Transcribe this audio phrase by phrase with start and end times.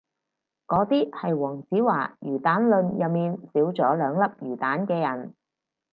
[0.65, 5.35] 嗰啲係黃子華魚蛋論入面少咗兩粒魚蛋嘅人